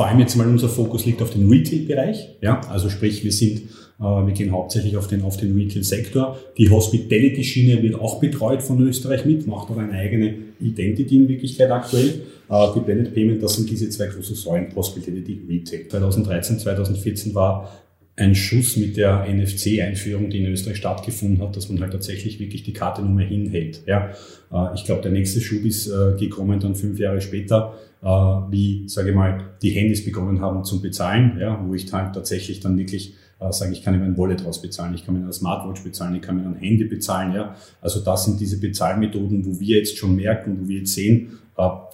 [0.00, 2.36] Vor allem jetzt mal unser Fokus liegt auf den Retail-Bereich.
[2.40, 3.58] Ja, also sprich, wir sind,
[3.98, 6.38] äh, wir gehen hauptsächlich auf den, auf den Retail-Sektor.
[6.56, 11.70] Die Hospitality-Schiene wird auch betreut von Österreich mit, macht aber eine eigene Identity in Wirklichkeit
[11.70, 12.22] aktuell.
[12.48, 15.86] Äh, die Blended Payment, das sind diese zwei großen Säulen, Hospitality, Retail.
[15.90, 17.70] 2013, 2014 war
[18.16, 22.62] ein Schuss mit der NFC-Einführung, die in Österreich stattgefunden hat, dass man halt tatsächlich wirklich
[22.62, 23.82] die Karte nur mehr hinhält.
[23.84, 24.12] Ja,
[24.50, 28.88] äh, ich glaube, der nächste Schub ist äh, gekommen dann fünf Jahre später, äh, wie,
[28.88, 32.78] sage ich mal, die Handys begonnen haben zum Bezahlen, ja, wo ich halt tatsächlich dann
[32.78, 33.14] wirklich
[33.52, 36.20] sage, ich kann mir ein Wallet raus bezahlen, ich kann mir eine Smartwatch bezahlen, ich
[36.20, 37.32] kann mir ein Handy bezahlen.
[37.32, 41.38] Ja, also das sind diese Bezahlmethoden, wo wir jetzt schon merken, wo wir jetzt sehen,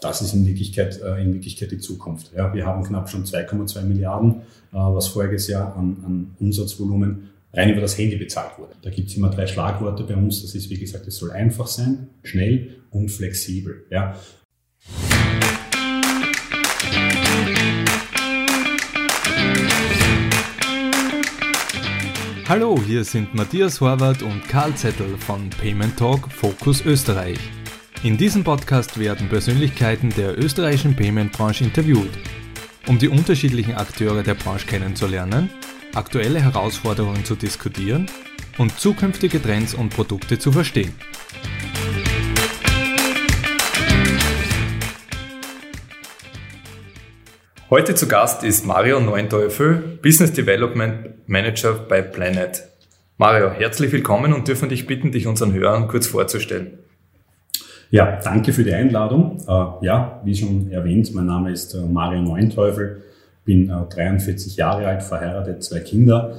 [0.01, 2.33] das ist in Wirklichkeit, äh, in Wirklichkeit die Zukunft.
[2.37, 4.43] Ja, wir haben knapp schon 2,2 Milliarden,
[4.73, 8.73] äh, was voriges Jahr an, an Umsatzvolumen rein über das Handy bezahlt wurde.
[8.83, 10.43] Da gibt es immer drei Schlagworte bei uns.
[10.43, 13.85] Das ist, wie gesagt, es soll einfach sein, schnell und flexibel.
[13.91, 14.15] Ja.
[22.49, 27.39] Hallo, hier sind Matthias Horvath und Karl Zettel von Payment Talk Focus Österreich.
[28.05, 32.11] In diesem Podcast werden Persönlichkeiten der österreichischen Payment-Branche interviewt,
[32.87, 35.51] um die unterschiedlichen Akteure der Branche kennenzulernen,
[35.95, 38.07] aktuelle Herausforderungen zu diskutieren
[38.59, 40.95] und zukünftige Trends und Produkte zu verstehen.
[47.69, 52.63] Heute zu Gast ist Mario Neunteufel, Business Development Manager bei Planet.
[53.19, 56.79] Mario, herzlich willkommen und dürfen dich bitten, dich unseren Hörern kurz vorzustellen.
[57.91, 59.41] Ja, danke für die Einladung.
[59.49, 63.03] Äh, ja, wie schon erwähnt, mein Name ist äh, Mario Neunteufel,
[63.45, 66.37] bin 43 äh, Jahre alt, verheiratet, zwei Kinder.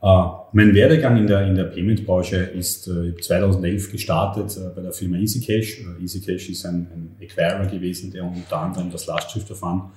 [0.00, 5.84] Mein Werdegang in der, in der Payment-Branche ist 2011 gestartet bei der Firma EasyCash.
[6.00, 9.90] EasyCash ist ein, ein Acquirer gewesen, der unter anderem das Lastschriftverfahren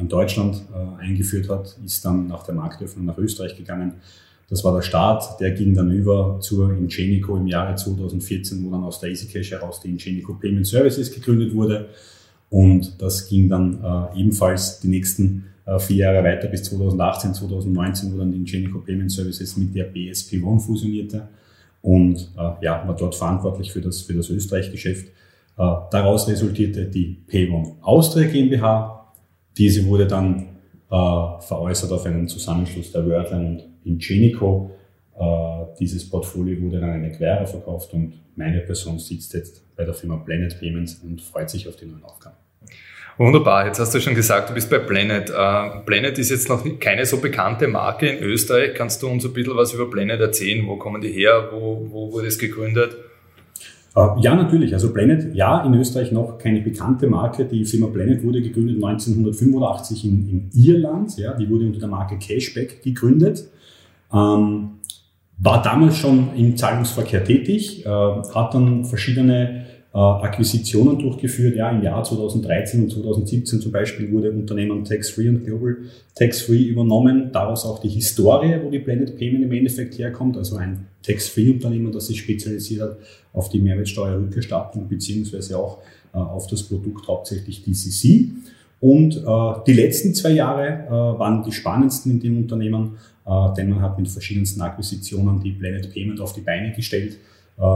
[0.00, 0.62] in Deutschland
[0.98, 3.94] eingeführt hat, ist dann nach der Marktöffnung nach Österreich gegangen
[4.50, 8.82] das war der Start, der ging dann über zur Ingenico im Jahre 2014, wo dann
[8.82, 11.90] aus der EasyCash heraus die Ingenico Payment Services gegründet wurde.
[12.48, 18.14] Und das ging dann äh, ebenfalls die nächsten äh, vier Jahre weiter bis 2018, 2019,
[18.14, 21.28] wo dann die Ingenico Payment Services mit der BSP One fusionierte
[21.82, 25.08] und äh, ja, war dort verantwortlich für das, für das Österreich-Geschäft.
[25.08, 25.12] Äh,
[25.90, 29.12] daraus resultierte die Payone Austria GmbH.
[29.56, 30.56] Diese wurde dann
[30.90, 34.70] äh, veräußert auf einen Zusammenschluss der Wordline und Ingenico.
[35.18, 39.84] Äh, dieses Portfolio wurde dann an eine Quere verkauft und meine Person sitzt jetzt bei
[39.84, 42.36] der Firma Planet Payments und freut sich auf die neuen Aufgaben.
[43.18, 45.30] Wunderbar, jetzt hast du schon gesagt, du bist bei Planet.
[45.30, 48.74] Uh, Planet ist jetzt noch keine so bekannte Marke in Österreich.
[48.74, 50.64] Kannst du uns ein bisschen was über Planet erzählen?
[50.68, 51.48] Wo kommen die her?
[51.50, 52.96] Wo, wo wurde es gegründet?
[53.96, 54.72] Uh, ja, natürlich.
[54.72, 57.44] Also Planet, ja, in Österreich noch keine bekannte Marke.
[57.44, 61.18] Die Firma Planet wurde gegründet 1985 in, in Irland.
[61.18, 63.48] Ja, die wurde unter der Marke Cashback gegründet.
[64.14, 64.78] Ähm,
[65.38, 71.56] war damals schon im Zahlungsverkehr tätig, äh, hat dann verschiedene äh, Akquisitionen durchgeführt.
[71.56, 75.76] Ja, im Jahr 2013 und 2017 zum Beispiel wurde Unternehmen Tax Free und Global
[76.14, 77.30] Tax Free übernommen.
[77.32, 80.36] Daraus auch die Historie, wo die Blended Payment im Endeffekt herkommt.
[80.36, 82.98] Also ein Tax Free Unternehmen, das sich spezialisiert hat
[83.32, 85.78] auf die Mehrwertsteuerrückerstattung beziehungsweise auch
[86.12, 88.30] äh, auf das Produkt hauptsächlich DCC.
[88.80, 93.70] Und äh, die letzten zwei Jahre äh, waren die spannendsten in dem Unternehmen, äh, denn
[93.70, 97.18] man hat mit verschiedensten Akquisitionen die Planet Payment auf die Beine gestellt,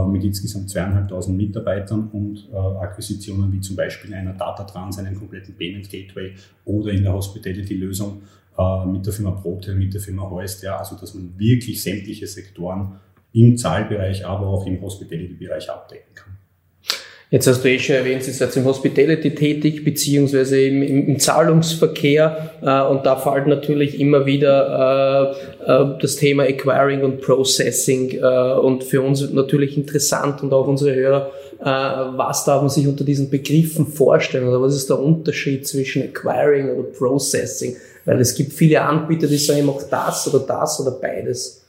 [0.07, 5.89] mit insgesamt zweieinhalbtausend Mitarbeitern und äh, Akquisitionen wie zum Beispiel einer Datatrans, einen kompletten Payment
[5.89, 6.33] Gateway
[6.63, 8.21] oder in der Hospitality-Lösung
[8.57, 12.27] äh, mit der Firma Prote, mit der Firma Heust, ja, also dass man wirklich sämtliche
[12.27, 12.99] Sektoren
[13.33, 16.32] im Zahlbereich, aber auch im Hospitality-Bereich abdecken kann.
[17.33, 21.19] Jetzt hast du eh schon erwähnt, Sie sind im Hospitality tätig, beziehungsweise im, im, im
[21.19, 25.33] Zahlungsverkehr äh, und da fällt natürlich immer wieder
[25.65, 30.67] äh, äh, das Thema Acquiring und Processing äh, und für uns natürlich interessant und auch
[30.67, 34.99] unsere Hörer, äh, was darf man sich unter diesen Begriffen vorstellen oder was ist der
[34.99, 37.75] Unterschied zwischen Acquiring oder Processing?
[38.05, 41.62] Weil es gibt viele Anbieter, die sagen, ich mache das oder das oder beides.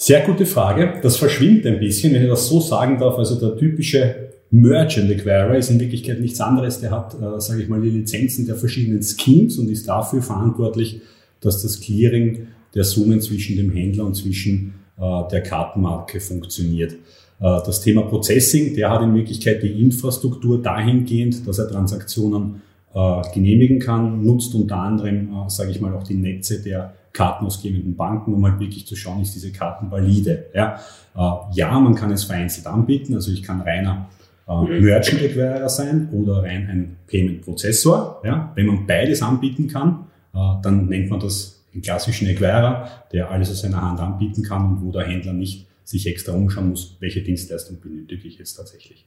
[0.00, 1.00] Sehr gute Frage.
[1.02, 3.18] Das verschwimmt ein bisschen, wenn ich das so sagen darf.
[3.18, 6.80] Also der typische Merchant Acquirer ist in Wirklichkeit nichts anderes.
[6.80, 11.00] Der hat, äh, sage ich mal, die Lizenzen der verschiedenen Schemes und ist dafür verantwortlich,
[11.40, 12.46] dass das Clearing
[12.76, 16.92] der Summen zwischen dem Händler und zwischen äh, der Kartenmarke funktioniert.
[16.92, 16.96] Äh,
[17.40, 22.62] das Thema Processing, der hat in Wirklichkeit die Infrastruktur dahingehend, dass er Transaktionen
[22.94, 27.96] äh, genehmigen kann, nutzt unter anderem, äh, sage ich mal, auch die Netze der kartenausgebenden
[27.96, 30.46] Banken, um halt wirklich zu schauen, ist diese Karten valide.
[30.54, 30.78] Ja,
[31.16, 34.08] äh, ja man kann es vereinzelt anbieten, also ich kann reiner
[34.48, 38.22] äh, Merchant Acquirer sein oder rein ein Payment Prozessor.
[38.24, 38.52] Ja?
[38.54, 43.50] Wenn man beides anbieten kann, äh, dann nennt man das den klassischen Acquirer, der alles
[43.50, 47.22] aus seiner Hand anbieten kann und wo der Händler nicht sich extra umschauen muss, welche
[47.22, 49.06] Dienstleistung benötige ich jetzt tatsächlich.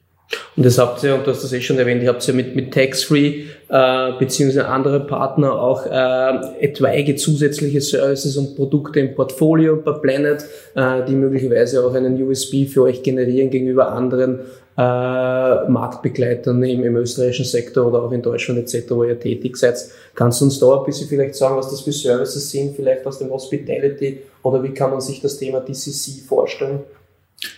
[0.56, 2.54] Und das habt ihr, und du hast das eh schon erwähnt, ihr habt ja mit,
[2.54, 9.76] mit Tax-Free äh, beziehungsweise andere Partner auch äh, etwaige zusätzliche Services und Produkte im Portfolio
[9.76, 10.44] bei Planet,
[10.74, 14.40] äh, die möglicherweise auch einen USB für euch generieren gegenüber anderen
[14.76, 19.76] äh, Marktbegleitern im, im österreichischen Sektor oder auch in Deutschland etc., wo ihr tätig seid.
[20.14, 23.18] Kannst du uns da ein bisschen vielleicht sagen, was das für Services sind, vielleicht aus
[23.18, 26.80] dem Hospitality oder wie kann man sich das Thema DCC vorstellen?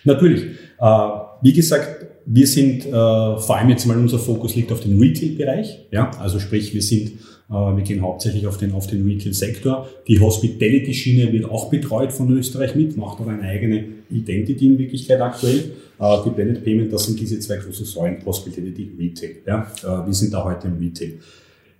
[0.04, 0.44] Natürlich.
[0.80, 1.08] Äh,
[1.42, 5.86] wie gesagt, wir sind äh, vor allem jetzt mal unser Fokus liegt auf den Retail-Bereich.
[5.90, 6.10] Ja?
[6.18, 7.12] Also sprich, wir sind,
[7.50, 9.88] äh, wir gehen hauptsächlich auf den, auf den Retail-Sektor.
[10.08, 15.20] Die Hospitality-Schiene wird auch betreut von Österreich mit, macht aber eine eigene Identity in Wirklichkeit
[15.20, 15.72] aktuell.
[15.98, 19.36] Äh, die Planet Payment, das sind diese zwei große Säulen, Hospitality, Retail.
[19.46, 19.72] Ja?
[19.82, 21.14] Äh, wir sind da heute im Retail.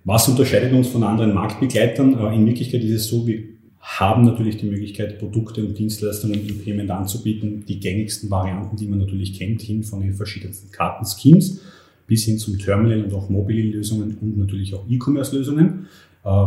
[0.03, 2.13] Was unterscheidet uns von anderen Marktbegleitern?
[2.31, 3.54] In Wirklichkeit ist es so, wir
[3.85, 7.65] haben natürlich die Möglichkeit, Produkte und Dienstleistungen im Payment anzubieten.
[7.67, 11.61] Die gängigsten Varianten, die man natürlich kennt, hin von den verschiedensten Kartenschemes
[12.07, 15.85] bis hin zum Terminal und auch Mobile-Lösungen und natürlich auch E-Commerce-Lösungen.
[16.23, 16.45] Äh,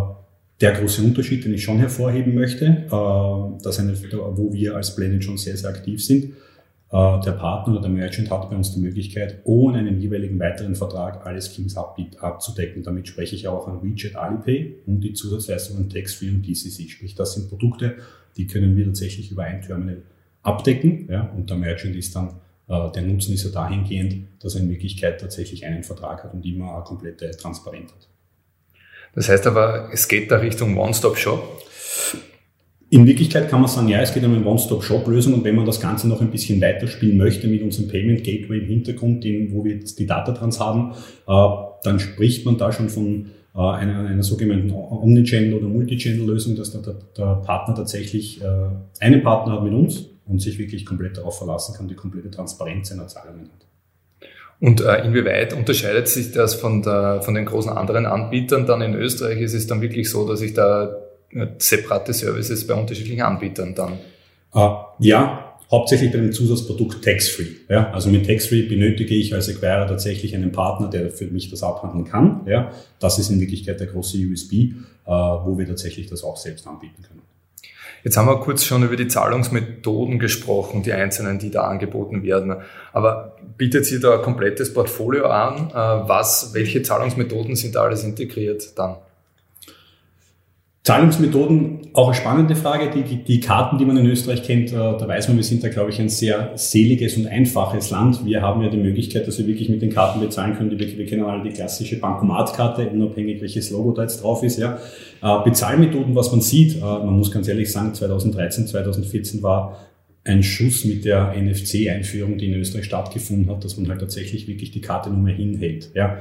[0.60, 5.22] der große Unterschied, den ich schon hervorheben möchte, äh, das ist wo wir als Planet
[5.22, 6.32] schon sehr, sehr aktiv sind,
[6.90, 11.26] der Partner oder der Merchant hat bei uns die Möglichkeit, ohne einen jeweiligen weiteren Vertrag
[11.26, 12.82] alle Schemes abzudecken.
[12.82, 16.88] Damit spreche ich auch an WeChat Alipay und die Zusatzleistungen Tax-Free und DCC.
[16.88, 17.96] Sprich, das sind Produkte,
[18.38, 20.02] die können wir tatsächlich über ein Terminal
[20.42, 21.08] abdecken.
[21.10, 22.36] Ja, und der Merchant ist dann,
[22.68, 26.46] äh, der Nutzen ist ja dahingehend, dass er in Wirklichkeit tatsächlich einen Vertrag hat und
[26.46, 28.08] immer eine komplette Transparenz hat.
[29.14, 31.42] Das heißt aber, es geht da Richtung One-Stop-Shop.
[32.90, 35.78] In Wirklichkeit kann man sagen, ja, es geht um eine One-Stop-Shop-Lösung und wenn man das
[35.78, 39.74] Ganze noch ein bisschen weiterspielen möchte mit unserem Payment Gateway im Hintergrund, den, wo wir
[39.74, 40.94] jetzt die Datatrans haben,
[41.26, 41.48] äh,
[41.82, 46.94] dann spricht man da schon von äh, einer, einer sogenannten Omnichannel- oder Multichannel-Lösung, dass der,
[47.14, 48.46] der, Partner tatsächlich äh,
[49.00, 52.88] einen Partner hat mit uns und sich wirklich komplett darauf verlassen kann, die komplette Transparenz
[52.88, 53.66] seiner Zahlungen hat.
[54.60, 58.94] Und äh, inwieweit unterscheidet sich das von, der, von den großen anderen Anbietern dann in
[58.94, 59.40] Österreich?
[59.40, 60.96] Ist es dann wirklich so, dass ich da
[61.58, 63.98] separate Services bei unterschiedlichen Anbietern dann?
[64.54, 67.46] Uh, ja, hauptsächlich bei dem Zusatzprodukt Tax-Free.
[67.68, 71.62] Ja, also mit Tax-Free benötige ich als Acquirer tatsächlich einen Partner, der für mich das
[71.62, 72.40] abhandeln kann.
[72.46, 74.72] Ja, das ist in Wirklichkeit der große USB, äh,
[75.06, 77.22] wo wir tatsächlich das auch selbst anbieten können.
[78.04, 82.54] Jetzt haben wir kurz schon über die Zahlungsmethoden gesprochen, die einzelnen, die da angeboten werden.
[82.92, 85.70] Aber bietet ihr da ein komplettes Portfolio an?
[85.70, 88.96] Äh, was, welche Zahlungsmethoden sind da alles integriert dann?
[90.88, 92.88] Zahlungsmethoden, auch eine spannende Frage.
[92.88, 95.62] Die, die, die, Karten, die man in Österreich kennt, äh, da weiß man, wir sind
[95.62, 98.24] da, glaube ich, ein sehr seliges und einfaches Land.
[98.24, 100.70] Wir haben ja die Möglichkeit, dass wir wirklich mit den Karten bezahlen können.
[100.70, 104.58] Wir, wir kennen alle die klassische Bankomatkarte, unabhängig welches Logo da jetzt drauf ist.
[104.58, 104.78] Ja.
[105.20, 109.76] Äh, Bezahlmethoden, was man sieht, äh, man muss ganz ehrlich sagen, 2013, 2014 war
[110.28, 114.70] ein Schuss mit der NFC-Einführung, die in Österreich stattgefunden hat, dass man halt tatsächlich wirklich
[114.70, 115.90] die Karte nur mehr hinhält.
[115.94, 116.18] Ja.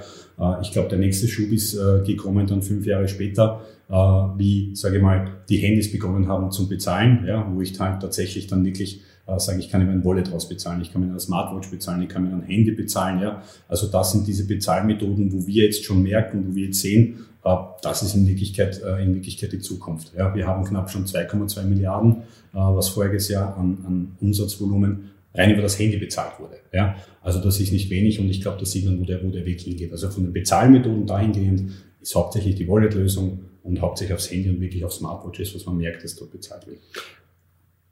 [0.61, 5.01] Ich glaube, der nächste Schub ist gekommen dann fünf Jahre später äh, wie, sage ich
[5.01, 9.39] mal, die Handys begonnen haben zum Bezahlen, ja, wo ich halt tatsächlich dann wirklich äh,
[9.39, 12.09] sage, ich kann über ein Wallet raus bezahlen, ich kann mit einer Smartwatch bezahlen, ich
[12.09, 13.21] kann mit einem Handy bezahlen.
[13.21, 13.41] Ja.
[13.67, 17.36] Also das sind diese Bezahlmethoden, wo wir jetzt schon merken, wo wir jetzt sehen, äh,
[17.81, 20.13] das ist in Wirklichkeit, äh, in Wirklichkeit die Zukunft.
[20.17, 20.33] Ja.
[20.35, 22.17] Wir haben knapp schon 2,2 Milliarden,
[22.53, 26.57] äh, was voriges Jahr an, an Umsatzvolumen rein über das Handy bezahlt wurde.
[26.73, 26.95] Ja?
[27.21, 29.45] Also das ist nicht wenig und ich glaube, da sieht man, wo der, wo der
[29.45, 29.91] Weg hingeht.
[29.91, 34.83] Also von den Bezahlmethoden dahingehend ist hauptsächlich die Wallet-Lösung und hauptsächlich aufs Handy und wirklich
[34.85, 36.79] auf Smartwatches, was man merkt, dass dort bezahlt wird.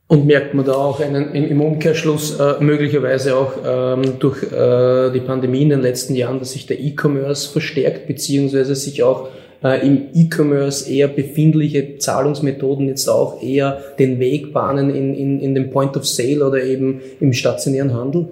[0.08, 5.20] Und merkt man da auch einen, im Umkehrschluss äh, möglicherweise auch ähm, durch äh, die
[5.20, 9.30] Pandemie in den letzten Jahren, dass sich der E-Commerce verstärkt, beziehungsweise sich auch
[9.64, 15.56] äh, im E-Commerce eher befindliche Zahlungsmethoden jetzt auch eher den Weg bahnen in, in, in
[15.56, 18.30] den Point of Sale oder eben im stationären Handel?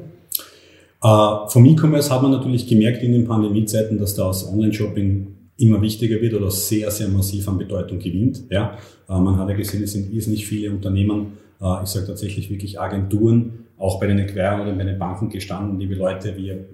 [1.03, 5.27] Uh, vom E-Commerce hat man natürlich gemerkt in den Pandemiezeiten, dass da das Online-Shopping
[5.57, 8.43] immer wichtiger wird oder sehr, sehr massiv an Bedeutung gewinnt.
[8.49, 8.77] Ja.
[9.09, 12.79] Äh, man hat ja gesehen, es sind irrsinnig viele Unternehmen, äh, ich sage tatsächlich wirklich
[12.79, 16.65] Agenturen, auch bei den Acquiren oder bei den Banken gestanden, liebe Leute, wir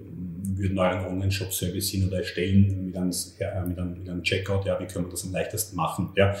[0.60, 3.10] würden euren Online-Shop-Service hin oder erstellen mit einem,
[3.68, 6.10] mit, einem, mit einem Checkout, ja, wie können wir das am leichtesten machen.
[6.16, 6.32] Ja.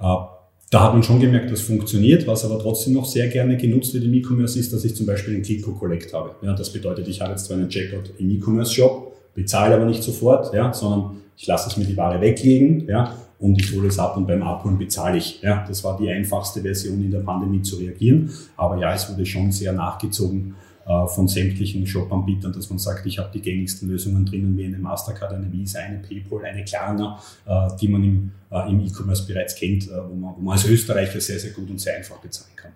[0.00, 0.26] Äh,
[0.70, 2.26] da hat man schon gemerkt, das funktioniert.
[2.26, 5.34] Was aber trotzdem noch sehr gerne genutzt wird im E-Commerce ist, dass ich zum Beispiel
[5.34, 6.34] einen Click-Collect habe.
[6.42, 10.52] Ja, das bedeutet, ich habe jetzt zwar einen Checkout im E-Commerce-Shop, bezahle aber nicht sofort,
[10.52, 14.16] ja, sondern ich lasse es mir die Ware weglegen, ja, und ich hole es ab
[14.16, 15.40] und beim Abholen bezahle ich.
[15.42, 18.30] Ja, das war die einfachste Version in der Pandemie zu reagieren.
[18.56, 20.56] Aber ja, es wurde schon sehr nachgezogen,
[20.88, 25.34] von sämtlichen Shop-Anbietern, dass man sagt, ich habe die gängigsten Lösungen drinnen, wie eine Mastercard,
[25.34, 29.88] eine Visa, eine PayPal, eine Klarna, äh, die man im, äh, im E-Commerce bereits kennt,
[29.90, 32.72] wo man, wo man als Österreicher sehr, sehr gut und sehr einfach bezahlen kann.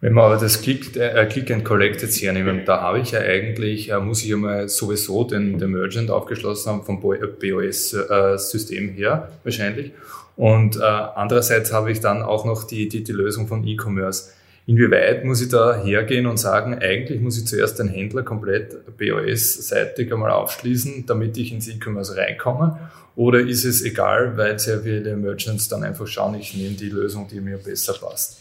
[0.00, 3.20] Wenn wir aber das Click, äh, Click and Collect jetzt hernehmen, da habe ich ja
[3.20, 9.30] eigentlich, äh, muss ich ja mal sowieso den, den Merchant aufgeschlossen haben vom BOS-System her
[9.42, 9.92] wahrscheinlich.
[10.36, 14.32] Und äh, andererseits habe ich dann auch noch die, die, die Lösung von E-Commerce.
[14.68, 20.12] Inwieweit muss ich da hergehen und sagen, eigentlich muss ich zuerst den Händler komplett BOS-seitig
[20.12, 22.76] einmal aufschließen, damit ich ins E-Commerce reinkomme?
[23.14, 27.28] Oder ist es egal, weil sehr viele Merchants dann einfach schauen, ich nehme die Lösung,
[27.28, 28.38] die mir besser passt?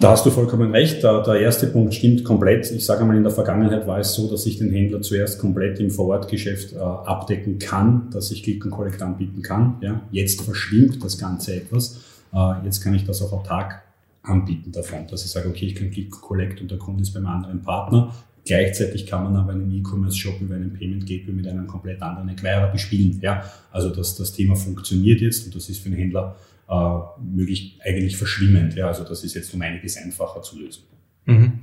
[0.00, 1.02] Da hast du vollkommen recht.
[1.02, 2.70] Der, erste Punkt stimmt komplett.
[2.70, 5.80] Ich sage mal, in der Vergangenheit war es so, dass ich den Händler zuerst komplett
[5.80, 9.76] im Vorortgeschäft äh, abdecken kann, dass ich Click und Collect anbieten kann.
[9.82, 12.00] Ja, jetzt verschwimmt das Ganze etwas.
[12.32, 13.82] Äh, jetzt kann ich das auch autark
[14.22, 17.26] anbieten davon, dass ich sage, okay, ich kann Click Collect und der Kunde ist beim
[17.26, 18.14] anderen Partner.
[18.44, 22.68] Gleichzeitig kann man aber einen E-Commerce-Shop über einen Payment Gateway mit einem komplett anderen Acquirer
[22.72, 23.18] bespielen.
[23.20, 26.36] Ja, also das, das Thema funktioniert jetzt und das ist für den Händler
[26.68, 28.74] äh, möglich eigentlich verschwimmend.
[28.74, 30.84] Ja, also das ist jetzt um einiges einfacher zu lösen.
[31.26, 31.60] Mhm.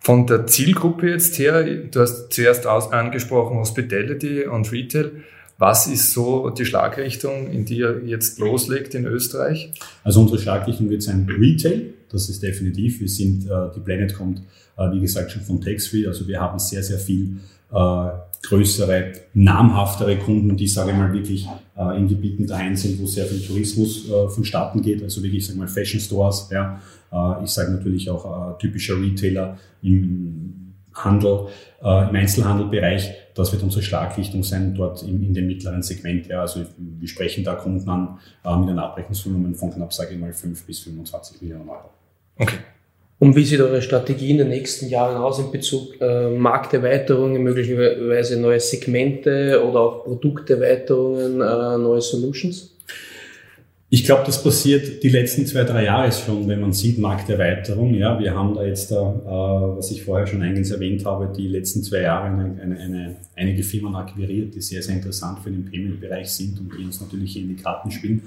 [0.00, 5.12] Von der Zielgruppe jetzt her, du hast zuerst aus, angesprochen Hospitality und Retail.
[5.62, 9.70] Was ist so die Schlagrichtung, in die ihr jetzt loslegt in Österreich?
[10.02, 12.98] Also unsere Schlagrichtung wird sein Retail, das ist definitiv.
[12.98, 14.42] Wir sind, äh, die Planet kommt,
[14.76, 17.36] äh, wie gesagt, schon von Tax-Free, also wir haben sehr, sehr viel
[17.72, 18.08] äh,
[18.42, 21.46] größere, namhaftere Kunden, die, sage ich mal, wirklich
[21.96, 25.68] in Gebieten daheim sind, wo sehr viel Tourismus vonstatten geht, also wirklich, sage ich mal,
[25.68, 26.80] Fashion Stores, ja.
[27.44, 31.46] Ich sage natürlich auch typischer Retailer im Handel,
[31.80, 36.26] im Einzelhandelbereich, das wird unsere Schlagrichtung sein, dort in, in dem mittleren Segment.
[36.26, 36.42] Ja.
[36.42, 40.32] Also wir sprechen da Kunden an äh, mit einem Abrechnungsvolumen von knapp, sage ich mal,
[40.32, 41.90] 5 bis 25 Millionen Euro.
[42.38, 42.58] Okay.
[43.18, 48.40] Und wie sieht eure Strategie in den nächsten Jahren aus in Bezug äh, Markterweiterungen, möglicherweise
[48.40, 52.71] neue Segmente oder auch Produkterweiterungen, äh, neue Solutions?
[53.94, 57.92] Ich glaube, das passiert die letzten zwei, drei Jahre schon, wenn man sieht, Markterweiterung.
[57.92, 61.46] Ja, wir haben da jetzt, da, äh, was ich vorher schon eingangs erwähnt habe, die
[61.46, 65.66] letzten zwei Jahre eine, eine, eine, einige Firmen akquiriert, die sehr, sehr interessant für den
[65.66, 68.22] Payment-Bereich sind und die uns natürlich in die Karten spielen.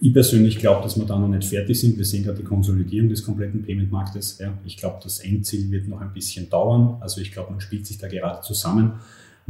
[0.00, 1.98] Ich persönlich glaube, dass wir da noch nicht fertig sind.
[1.98, 4.38] Wir sehen gerade die Konsolidierung des kompletten Payment-Marktes.
[4.38, 4.56] Ja.
[4.64, 6.98] Ich glaube, das Endziel wird noch ein bisschen dauern.
[7.00, 8.92] Also ich glaube, man spielt sich da gerade zusammen.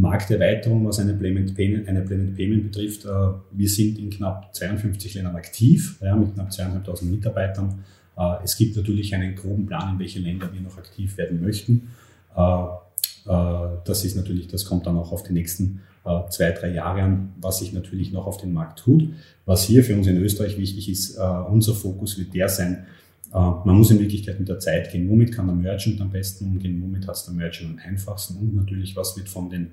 [0.01, 1.57] Markterweiterung, was eine Payment,
[1.89, 3.05] eine Blended Payment betrifft.
[3.05, 3.09] Äh,
[3.53, 7.85] wir sind in knapp 52 Ländern aktiv, ja, mit knapp 200.000 Mitarbeitern.
[8.17, 11.91] Äh, es gibt natürlich einen groben Plan, in welche Länder wir noch aktiv werden möchten.
[12.37, 12.67] Äh,
[13.27, 15.83] das ist natürlich, das kommt dann auch auf die nächsten
[16.31, 19.11] zwei, drei Jahre an, was sich natürlich noch auf den Markt tut.
[19.45, 22.87] Was hier für uns in Österreich wichtig ist, unser Fokus wird der sein,
[23.31, 25.09] man muss in Wirklichkeit mit der Zeit gehen.
[25.11, 26.81] Womit kann der Merchant am besten umgehen?
[26.83, 28.39] Womit hat es der Merchant am einfachsten?
[28.39, 29.73] Und natürlich, was wird von den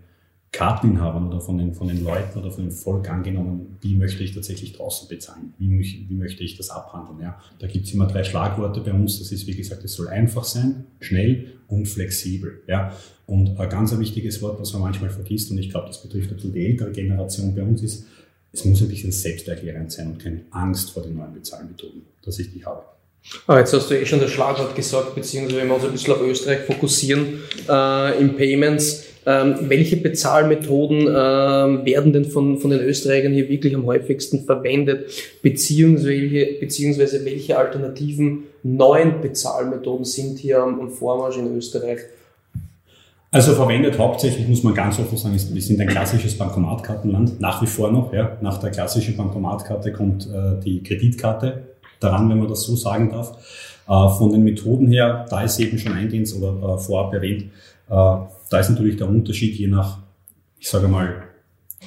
[0.51, 4.33] Karteninhabern oder von den, von den Leuten oder von dem Volk angenommen, wie möchte ich
[4.33, 5.53] tatsächlich draußen bezahlen?
[5.57, 5.69] Wie,
[6.09, 7.19] wie möchte ich das abhandeln?
[7.21, 7.39] Ja?
[7.59, 9.19] Da gibt es immer drei Schlagworte bei uns.
[9.19, 12.63] Das ist, wie gesagt, es soll einfach sein, schnell und flexibel.
[12.67, 12.93] Ja?
[13.25, 16.53] Und ein ganz wichtiges Wort, was man manchmal vergisst, und ich glaube, das betrifft ein
[16.53, 18.05] die ältere Generation bei uns, ist,
[18.53, 22.51] es muss ein bisschen selbsterklärend sein und keine Angst vor den neuen Bezahlmethoden, dass ich
[22.51, 22.83] die habe.
[23.45, 26.13] Ah, jetzt hast du eh schon das Schlagwort gesagt, beziehungsweise wenn wir uns ein bisschen
[26.13, 32.79] auf Österreich fokussieren, äh, im Payments, ähm, welche Bezahlmethoden ähm, werden denn von, von den
[32.79, 40.79] Österreichern hier wirklich am häufigsten verwendet, beziehungsweise, beziehungsweise welche alternativen neuen Bezahlmethoden sind hier am,
[40.79, 41.99] am Vormarsch in Österreich?
[43.29, 47.67] Also verwendet hauptsächlich, muss man ganz offen sagen, wir sind ein klassisches Bankomatkartenland, nach wie
[47.67, 48.13] vor noch.
[48.13, 48.37] Ja.
[48.39, 51.63] Nach der klassischen Bankomatkarte kommt äh, die Kreditkarte
[51.99, 53.37] daran, wenn man das so sagen darf.
[53.87, 57.47] Äh, von den Methoden her, da ist eben schon eingehend oder äh, vorab erwähnt, äh,
[57.89, 59.99] da ist natürlich der Unterschied je nach,
[60.59, 61.23] ich sage mal,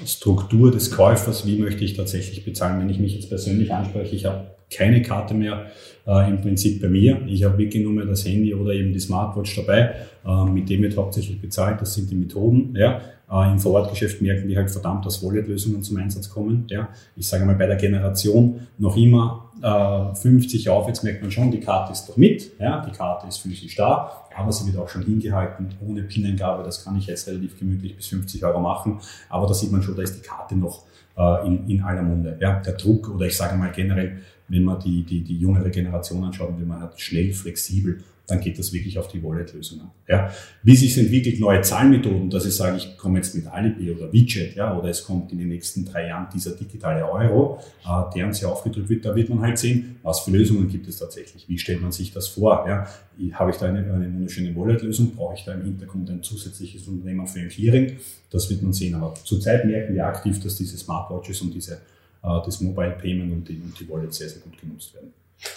[0.07, 2.81] Struktur des Käufers, wie möchte ich tatsächlich bezahlen.
[2.81, 5.67] Wenn ich mich jetzt persönlich anspreche, ich habe keine Karte mehr
[6.07, 7.21] äh, im Prinzip bei mir.
[7.27, 10.83] Ich habe wirklich nur mehr das Handy oder eben die Smartwatch dabei, äh, mit dem
[10.83, 11.81] wird hauptsächlich bezahlt.
[11.81, 12.75] Das sind die Methoden.
[12.77, 13.01] Ja.
[13.31, 16.67] Äh, Im Vorortgeschäft merken wir halt verdammt, dass Wallet-Lösungen zum Einsatz kommen.
[16.69, 16.89] Ja.
[17.17, 21.51] Ich sage mal, bei der Generation noch immer 50 äh, auf, jetzt merkt man schon,
[21.51, 24.89] die Karte ist doch mit, ja, die Karte ist physisch da, aber sie wird auch
[24.89, 29.47] schon hingehalten, ohne PIN-Eingabe, das kann ich jetzt relativ gemütlich bis 50 Euro machen, aber
[29.47, 30.85] da sieht man schon, da ist die Karte noch
[31.17, 32.39] äh, in, in aller Munde.
[32.41, 32.61] Ja.
[32.61, 34.19] Der Druck oder ich sage mal generell,
[34.51, 38.59] wenn man die, die, die jüngere Generation anschaut, wenn man hat schnell, flexibel, dann geht
[38.61, 39.91] das wirklich auf die Wallet-Lösung an.
[40.09, 40.31] Ja.
[40.63, 44.55] Wie sich entwickelt neue Zahlmethoden, dass ich sage, ich komme jetzt mit Alibi oder Widget,
[44.55, 48.39] ja, oder es kommt in den nächsten drei Jahren dieser digitale Euro, äh, der uns
[48.39, 51.49] hier aufgedrückt wird, da wird man halt halt sehen, was für Lösungen gibt es tatsächlich,
[51.49, 52.65] wie stellt man sich das vor.
[52.69, 52.87] Ja?
[53.33, 57.27] Habe ich da eine, eine wunderschöne Wallet-Lösung, brauche ich da im Hintergrund ein zusätzliches Unternehmen
[57.27, 57.97] für ein Clearing,
[58.31, 58.95] das wird man sehen.
[58.95, 61.79] Aber zurzeit merken wir aktiv, dass diese Smartwatches und diese,
[62.23, 65.13] das Mobile Payment und die, und die Wallet sehr, sehr gut genutzt werden.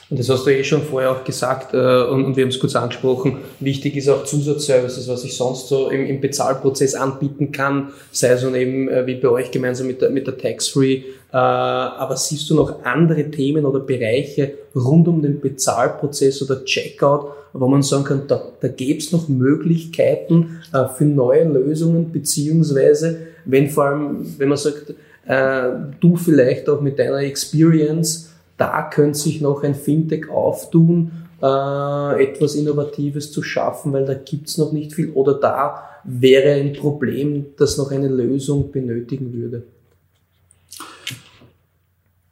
[0.10, 2.60] Und das hast du eh schon vorher auch gesagt äh, und, und, wir haben es
[2.60, 3.40] kurz angesprochen.
[3.60, 8.44] Wichtig ist auch Zusatzservices, was ich sonst so im, im Bezahlprozess anbieten kann, sei es
[8.44, 10.94] nun eben äh, wie bei euch gemeinsam mit der, mit der Tax-Free.
[10.96, 17.32] Äh, aber siehst du noch andere Themen oder Bereiche rund um den Bezahlprozess oder Checkout,
[17.52, 23.18] wo man sagen kann, da, da gäbe es noch Möglichkeiten äh, für neue Lösungen, beziehungsweise
[23.46, 24.94] wenn vor allem, wenn man sagt,
[25.26, 31.12] äh, du vielleicht auch mit deiner Experience da könnte sich noch ein Fintech auftun,
[31.42, 36.54] äh, etwas Innovatives zu schaffen, weil da gibt es noch nicht viel oder da wäre
[36.54, 39.64] ein Problem, das noch eine Lösung benötigen würde.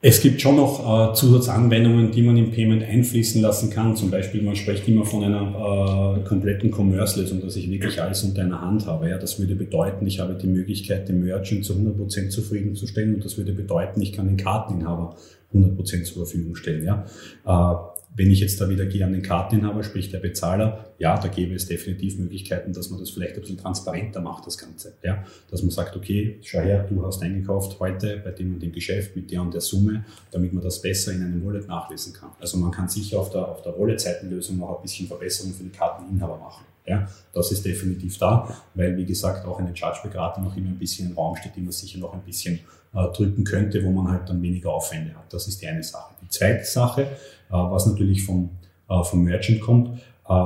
[0.03, 3.95] Es gibt schon noch äh, Zusatzanwendungen, die man im Payment einfließen lassen kann.
[3.95, 8.41] Zum Beispiel, man spricht immer von einer äh, kompletten Commerce-Lösung, dass ich wirklich alles unter
[8.41, 9.09] einer Hand habe.
[9.09, 13.37] Ja, das würde bedeuten, ich habe die Möglichkeit, den Merchant zu 100% zufriedenzustellen und das
[13.37, 15.17] würde bedeuten, ich kann den Karteninhaber
[15.53, 16.83] 100% zur Verfügung stellen.
[16.83, 17.05] Ja.
[17.45, 17.75] Äh,
[18.13, 21.55] wenn ich jetzt da wieder gehe an den Karteninhaber, sprich der Bezahler, ja, da gäbe
[21.55, 24.95] es definitiv Möglichkeiten, dass man das vielleicht ein bisschen transparenter macht, das Ganze.
[25.01, 25.23] Ja?
[25.49, 29.15] Dass man sagt, okay, schau her, du hast eingekauft heute bei dem und dem Geschäft
[29.15, 32.31] mit der und der Summe, damit man das besser in einem Wallet nachlesen kann.
[32.39, 35.69] Also man kann sicher auf der, auf der Wallet-Seitenlösung noch ein bisschen Verbesserungen für die
[35.69, 36.65] Karteninhaber machen.
[36.85, 41.09] Ja, das ist definitiv da, weil wie gesagt auch eine Chargeback-Rate noch immer ein bisschen
[41.09, 42.59] im Raum steht, die man sicher noch ein bisschen
[42.93, 45.31] äh, drücken könnte, wo man halt dann weniger Aufwände hat.
[45.31, 46.13] Das ist die eine Sache.
[46.21, 47.07] Die zweite Sache, äh,
[47.49, 48.49] was natürlich vom,
[48.89, 50.45] äh, vom Merchant kommt, äh,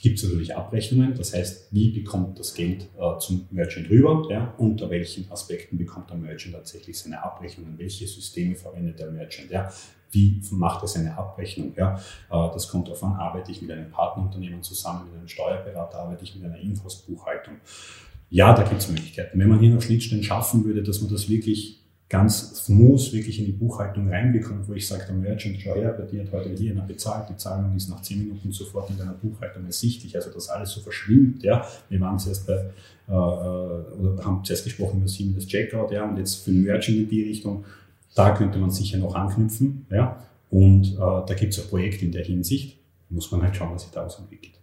[0.00, 1.14] gibt es natürlich Abrechnungen.
[1.14, 2.88] Das heißt, wie bekommt das Geld
[3.18, 4.26] zum Merchant rüber?
[4.30, 4.54] Ja?
[4.56, 7.76] Unter welchen Aspekten bekommt der Merchant tatsächlich seine Abrechnungen?
[7.76, 9.50] Welche Systeme verwendet der Merchant?
[9.50, 9.70] Ja?
[10.14, 11.74] Wie macht er seine Abrechnung?
[11.76, 12.00] Ja?
[12.30, 16.44] das kommt an, arbeite ich mit einem Partnerunternehmen zusammen, mit einem Steuerberater, arbeite ich mit
[16.44, 17.54] einer Infobuchhaltung?
[18.30, 19.38] Ja, da gibt es Möglichkeiten.
[19.38, 23.46] Wenn man hier noch Schnittstellen schaffen würde, dass man das wirklich ganz smooth wirklich in
[23.46, 26.72] die Buchhaltung reinbekommt, wo ich sage, der Merchant, schau her, bei dir hat heute hier
[26.72, 30.48] einer bezahlt, die Zahlung ist nach 10 Minuten sofort in deiner Buchhaltung ersichtlich, also dass
[30.48, 31.66] alles so verschwimmt, ja.
[31.88, 32.52] Wir waren zuerst bei,
[33.08, 36.98] äh, äh oder haben zuerst gesprochen über Seamless Checkout, ja, und jetzt für den Merchant
[36.98, 37.64] in die Richtung,
[38.14, 40.22] da könnte man sicher noch anknüpfen, ja.
[40.50, 43.82] Und äh, da gibt es ein Projekt in der Hinsicht, muss man halt schauen, was
[43.82, 44.54] sich daraus entwickelt.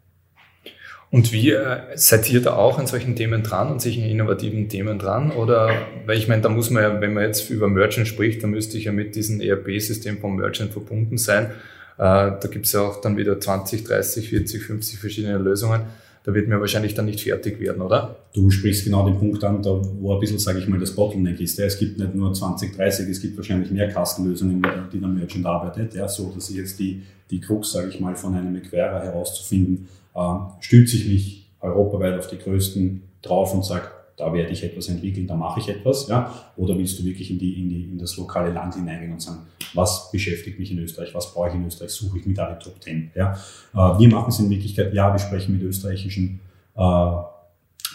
[1.12, 4.98] Und wie äh, seid ihr da auch an solchen Themen dran, an solchen innovativen Themen
[4.98, 5.32] dran?
[5.32, 5.70] Oder,
[6.06, 8.78] weil ich meine, da muss man ja, wenn man jetzt über Merchant spricht, dann müsste
[8.78, 11.48] ich ja mit diesem ERP-System vom Merchant verbunden sein.
[11.48, 11.52] Äh,
[11.98, 15.82] da gibt es ja auch dann wieder 20, 30, 40, 50 verschiedene Lösungen.
[16.24, 18.16] Da wird mir wahrscheinlich dann nicht fertig werden, oder?
[18.34, 21.40] Du sprichst genau den Punkt an, da wo ein bisschen, sage ich mal, das Bottleneck
[21.42, 21.58] ist.
[21.58, 24.62] Ja, es gibt nicht nur 20, 30, es gibt wahrscheinlich mehr Kastenlösungen,
[24.94, 25.96] die der Merchant arbeitet.
[25.96, 29.88] Ja, so dass ich jetzt die, die Krux, sage ich mal, von einem Acquirer herauszufinden,
[30.16, 33.86] ähm, stütze ich mich europaweit auf die größten drauf und sage,
[34.22, 36.32] da werde ich etwas entwickeln, da mache ich etwas, ja?
[36.56, 39.40] Oder willst du wirklich in, die, in, die, in das lokale Land hineingehen und sagen,
[39.74, 42.82] was beschäftigt mich in Österreich, was brauche ich in Österreich, suche ich mit alle Top
[42.82, 43.34] 10, ja?
[43.74, 46.40] Äh, wir machen es in Wirklichkeit, ja, wir sprechen mit österreichischen
[46.76, 47.12] äh,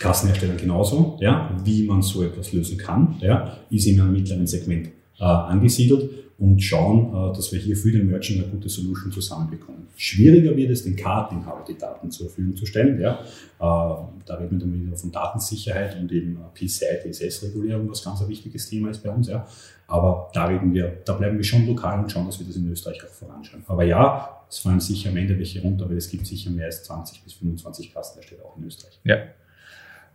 [0.01, 1.51] Kassenherstellern genauso, ja?
[1.65, 3.57] Wie man so etwas lösen kann, ja?
[3.71, 4.89] Ist in einem mittleren Segment
[5.21, 9.87] äh, angesiedelt und schauen, äh, dass wir hier für den Merchant eine gute Solution zusammenbekommen.
[9.97, 13.01] Schwieriger wird es, den Karteninhaber die Daten zur Verfügung zu stellen.
[13.01, 13.15] Ja.
[13.15, 13.25] Äh,
[13.59, 18.69] da reden wir dann wieder von Datensicherheit und eben PCI DSS-Regulierung, was ganz ein wichtiges
[18.69, 19.29] Thema ist bei uns.
[19.29, 19.47] Ja.
[19.87, 22.71] Aber da reden wir, da bleiben wir schon lokal und schauen, dass wir das in
[22.71, 23.63] Österreich auch voranschauen.
[23.67, 26.83] Aber ja, es fallen sicher am Ende welche runter, weil es gibt sicher mehr als
[26.85, 29.01] 20 bis 25 Kassenhersteller auch in Österreich.
[29.05, 29.17] Ja.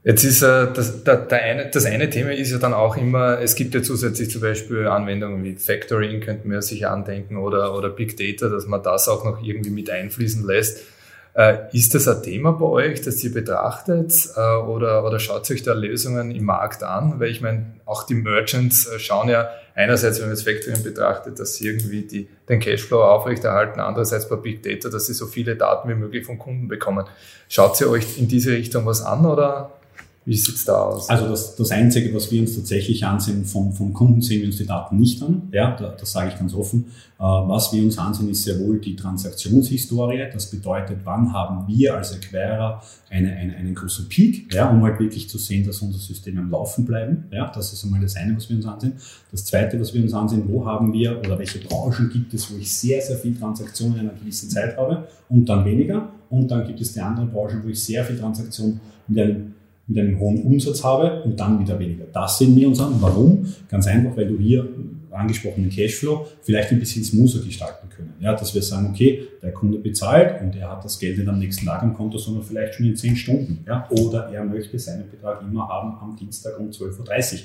[0.04, 3.40] Jetzt ist äh, das, der, der eine, das eine Thema ist ja dann auch immer,
[3.40, 7.90] es gibt ja zusätzlich zum Beispiel Anwendungen wie Factoring, könnte man sich andenken, oder, oder
[7.90, 10.82] Big Data, dass man das auch noch irgendwie mit einfließen lässt.
[11.34, 15.62] Äh, ist das ein Thema bei euch, das ihr betrachtet äh, oder, oder schaut euch
[15.62, 17.20] da Lösungen im Markt an?
[17.20, 21.40] Weil ich meine, auch die Merchants äh, schauen ja einerseits, wenn man das Factoring betrachtet,
[21.40, 25.56] dass sie irgendwie die, den Cashflow aufrechterhalten, andererseits bei Big Data, dass sie so viele
[25.56, 27.06] Daten wie möglich von Kunden bekommen.
[27.48, 29.72] Schaut ihr euch in diese Richtung was an oder
[30.24, 31.10] wie sieht es da aus?
[31.10, 34.58] Also das, das Einzige, was wir uns tatsächlich ansehen, vom, vom Kunden sehen wir uns
[34.58, 35.50] die Daten nicht an.
[35.52, 36.86] Ja, da, das sage ich ganz offen.
[37.18, 40.28] Äh, was wir uns ansehen, ist sehr wohl die Transaktionshistorie.
[40.32, 45.00] Das bedeutet, wann haben wir als Acquirer eine, eine, einen großen Peak, ja, um halt
[45.00, 47.26] wirklich zu sehen, dass unser System am Laufen bleiben.
[47.32, 48.94] Ja, das ist einmal das eine, was wir uns ansehen.
[49.32, 52.58] Das zweite, was wir uns ansehen, wo haben wir oder welche Branchen gibt es, wo
[52.60, 56.10] ich sehr, sehr viel Transaktionen in einer gewissen Zeit habe und dann weniger.
[56.30, 59.54] Und dann gibt es die anderen Branchen, wo ich sehr viel Transaktion mit einem
[59.88, 62.06] mit einem hohen Umsatz habe und dann wieder weniger.
[62.14, 62.96] Das sehen wir uns an.
[63.00, 63.46] Warum?
[63.70, 64.68] Ganz einfach, weil du hier
[65.12, 68.14] angesprochenen Cashflow vielleicht ein bisschen smoother gestalten können.
[68.20, 71.40] Ja, dass wir sagen, okay, der Kunde bezahlt und er hat das Geld nicht am
[71.40, 73.64] nächsten Tag am Konto, sondern vielleicht schon in zehn Stunden.
[73.68, 77.40] Ja, oder er möchte seinen Betrag immer haben am Dienstag um 12.30 Uhr.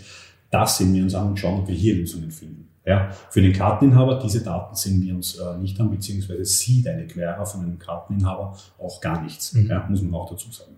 [0.51, 2.69] Das sehen wir uns an und schauen, ob wir hier Lösungen finden.
[2.85, 7.05] Ja, für den Karteninhaber, diese Daten sehen wir uns äh, nicht an, beziehungsweise sieht eine
[7.09, 9.55] Quere von einem Karteninhaber auch gar nichts.
[9.55, 9.67] Mhm.
[9.67, 10.77] Ja, muss man auch dazu sagen.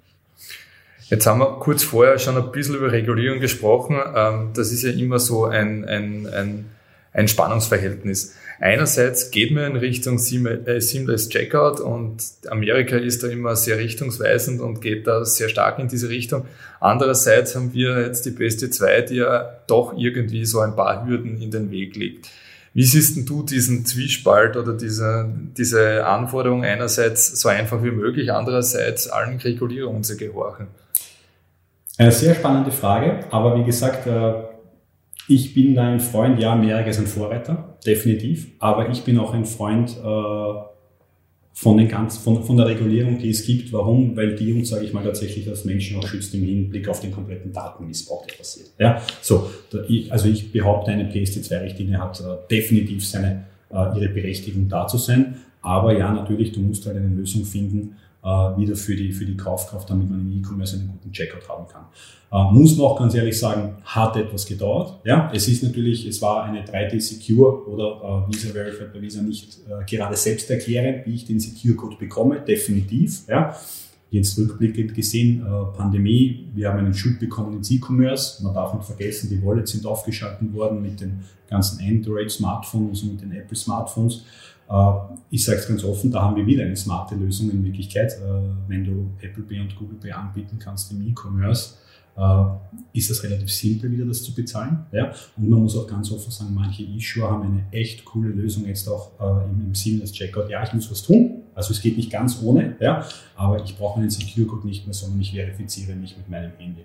[1.11, 3.97] Jetzt haben wir kurz vorher schon ein bisschen über Regulierung gesprochen.
[4.15, 6.67] Ähm, das ist ja immer so ein, ein, ein,
[7.15, 8.35] ein Spannungsverhältnis.
[8.61, 14.61] Einerseits geht man in Richtung äh, Seamless Checkout und Amerika ist da immer sehr richtungsweisend
[14.61, 16.45] und geht da sehr stark in diese Richtung.
[16.81, 21.41] Andererseits haben wir jetzt die beste 2, die ja doch irgendwie so ein paar Hürden
[21.41, 22.29] in den Weg legt.
[22.75, 28.31] Wie siehst denn du diesen Zwiespalt oder diese, diese Anforderung einerseits so einfach wie möglich,
[28.31, 30.67] andererseits allen Regulierungen zu gehorchen?
[31.99, 34.35] Eine sehr spannende Frage, aber wie gesagt, äh,
[35.27, 39.45] ich bin da ein Freund, ja, ist ein Vorreiter, definitiv, aber ich bin auch ein
[39.45, 40.63] Freund äh,
[41.53, 43.73] von, den ganz, von, von der Regulierung, die es gibt.
[43.73, 44.17] Warum?
[44.17, 47.11] Weil die uns, sage ich mal, tatsächlich als Menschen auch schützt im Hinblick auf den
[47.11, 48.69] kompletten Datenmissbrauch, der passiert.
[48.79, 49.51] Ja, so,
[50.09, 55.37] also ich behaupte, eine PSD2-Richtlinie hat äh, definitiv seine, ihre Berechtigung da zu sein.
[55.63, 59.37] Aber ja, natürlich, du musst halt eine Lösung finden, äh, wieder für die, für die
[59.37, 61.85] Kaufkraft, damit man im E-Commerce einen guten Checkout haben kann.
[62.31, 65.01] Äh, muss man auch ganz ehrlich sagen, hat etwas gedauert.
[65.05, 69.23] Ja, es ist natürlich, es war eine 3D Secure oder äh, Visa Verified bei Visa
[69.23, 73.27] nicht äh, gerade selbst erklären, wie ich den Secure Code bekomme, definitiv.
[73.29, 73.55] Ja.
[74.11, 78.43] Jetzt rückblickend gesehen, äh, Pandemie, wir haben einen Schub bekommen ins E-Commerce.
[78.43, 83.21] Man darf nicht vergessen, die Wallets sind aufgeschaltet worden mit den ganzen Android-Smartphones und mit
[83.23, 84.25] den Apple-Smartphones.
[84.69, 84.93] Äh,
[85.31, 88.13] ich sage es ganz offen, da haben wir wieder eine smarte Lösung in Wirklichkeit.
[88.13, 91.75] Äh, wenn du Apple Pay und Google Pay anbieten kannst im E-Commerce,
[92.17, 92.45] äh,
[92.93, 94.87] ist es relativ simpel, wieder das zu bezahlen.
[95.37, 98.89] Und man muss auch ganz offen sagen, manche Issuer haben eine echt coole Lösung jetzt
[98.89, 99.13] auch
[99.49, 100.51] im, im Seamless Checkout.
[100.51, 102.77] Ja, ich muss was tun, also es geht nicht ganz ohne,
[103.37, 106.83] aber ich brauche einen Secure Code nicht mehr, sondern ich verifiziere mich mit meinem Handy.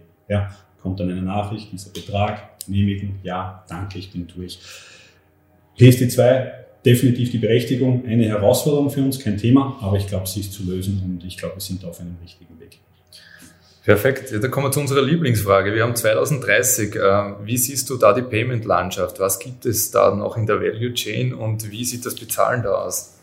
[0.81, 4.59] Kommt dann eine Nachricht, dieser Betrag, genehmigen, ja, danke, ich bin durch.
[5.79, 10.53] PSD2 definitiv die Berechtigung, eine Herausforderung für uns, kein Thema, aber ich glaube, sie ist
[10.53, 12.79] zu lösen und ich glaube, wir sind auf einem richtigen Weg.
[13.83, 14.31] Perfekt.
[14.31, 15.73] Ja, da kommen wir zu unserer Lieblingsfrage.
[15.73, 16.95] Wir haben 2030.
[16.95, 16.99] Äh,
[17.43, 19.19] wie siehst du da die Payment-Landschaft?
[19.19, 22.85] Was gibt es da noch in der Value Chain und wie sieht das Bezahlen da
[22.85, 23.13] aus?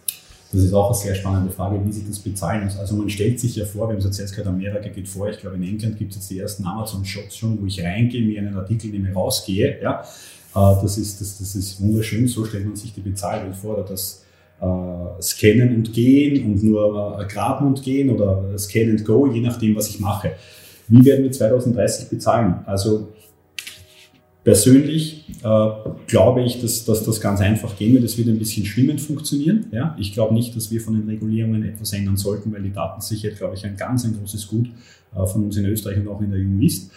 [0.52, 2.76] Das ist auch eine sehr spannende Frage, wie sieht das Bezahlen aus?
[2.76, 5.38] Also man stellt sich ja vor, wir haben es jetzt gerade, Amerika geht vor, ich
[5.38, 8.56] glaube in England gibt es jetzt die ersten Amazon-Shops schon, wo ich reingehe, mir einen
[8.56, 10.04] Artikel nehme, rausgehe, ja,
[10.54, 14.24] das ist, das, das ist wunderschön, so stellt man sich die Bezahlwelt vor, oder das
[14.60, 19.40] äh, Scannen und Gehen und nur äh, Graben und Gehen oder Scan and Go, je
[19.40, 20.32] nachdem, was ich mache.
[20.88, 22.56] Wie werden wir 2030 bezahlen?
[22.66, 23.08] Also
[24.42, 25.68] persönlich äh,
[26.06, 28.04] glaube ich, dass, dass das ganz einfach gehen wird.
[28.04, 29.66] Es wird ein bisschen schwimmend funktionieren.
[29.70, 29.96] Ja?
[29.98, 33.54] Ich glaube nicht, dass wir von den Regulierungen etwas ändern sollten, weil die Datensicherheit, glaube
[33.54, 34.68] ich, ein ganz ein großes Gut
[35.14, 36.90] äh, von uns in Österreich und auch in der EU ist.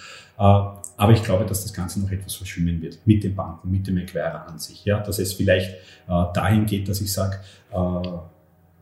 [0.98, 3.98] Aber ich glaube, dass das Ganze noch etwas verschwimmen wird mit den Banken, mit dem
[3.98, 4.86] Acquirer an sich.
[4.86, 7.38] Ja, dass es vielleicht äh, dahin geht, dass ich sage,
[7.72, 8.08] äh,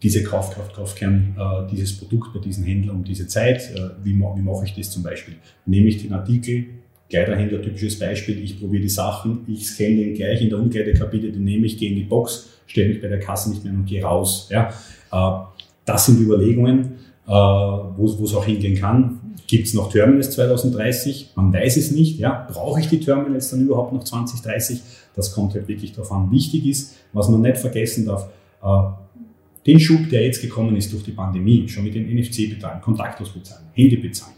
[0.04, 4.42] diese Kaufkraft, Kaufkern, äh, dieses Produkt bei diesen Händlern um diese Zeit, äh, wie, wie
[4.42, 5.36] mache ich das zum Beispiel?
[5.66, 6.66] Nehme ich den Artikel,
[7.10, 11.44] Kleiderhändler, typisches Beispiel, ich probiere die Sachen, ich scanne den gleich in der Umkleidekabine, den
[11.44, 14.04] nehme ich, gehe in die Box, stelle mich bei der Kasse nicht mehr und gehe
[14.04, 14.50] raus.
[14.50, 14.70] Ja?
[15.12, 15.46] Äh,
[15.86, 16.94] das sind Überlegungen,
[17.28, 19.21] äh, wo es auch hingehen kann.
[19.52, 21.32] Gibt es noch Terminals 2030?
[21.36, 22.18] Man weiß es nicht.
[22.20, 22.48] Ja?
[22.50, 24.80] Brauche ich die Terminals dann überhaupt noch 2030?
[25.14, 26.32] Das kommt halt wirklich darauf an.
[26.32, 28.30] Wichtig ist, was man nicht vergessen darf,
[28.64, 32.80] äh, den Schub, der jetzt gekommen ist durch die Pandemie, schon mit dem NFC bezahlen,
[32.80, 34.36] kontaktlos bezahlen, Handy bezahlen,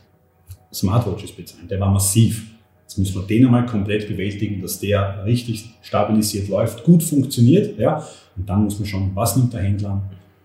[0.73, 2.47] Smartwatches bezahlen, der war massiv.
[2.81, 7.77] Jetzt müssen wir den einmal komplett bewältigen, dass der richtig stabilisiert läuft, gut funktioniert.
[7.77, 8.03] Ja?
[8.35, 10.01] Und dann muss man schauen, was nimmt der Händler an,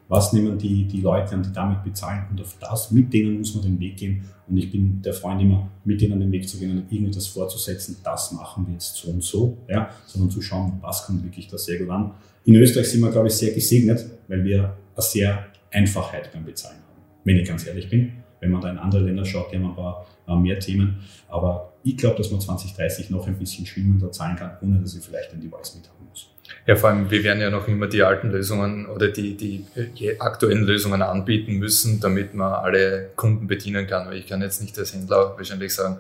[0.09, 3.55] was nehmen die, die Leute an, die damit bezahlen und auf das, mit denen muss
[3.55, 4.25] man den Weg gehen.
[4.49, 7.99] Und ich bin der Freund immer, mit denen den Weg zu gehen und irgendetwas vorzusetzen,
[8.03, 11.59] das machen wir jetzt so und so, ja, sondern zu schauen, was kommt wirklich da
[11.59, 12.13] sehr gut an.
[12.45, 16.79] In Österreich sind wir, glaube ich, sehr gesegnet, weil wir eine sehr Einfachheit beim Bezahlen
[16.79, 18.13] haben, wenn ich ganz ehrlich bin.
[18.41, 20.07] Wenn man da in andere Länder schaut, die haben ein paar
[20.41, 20.99] mehr Themen.
[21.29, 25.05] Aber ich glaube, dass man 2030 noch ein bisschen schwimmender zahlen kann, ohne dass ich
[25.05, 26.31] vielleicht ein Device mit haben muss.
[26.69, 29.65] Ja, vor allem, wir werden ja noch immer die alten Lösungen oder die, die
[30.21, 34.07] aktuellen Lösungen anbieten müssen, damit man alle Kunden bedienen kann.
[34.07, 35.97] Weil ich kann jetzt nicht als Händler wahrscheinlich sagen,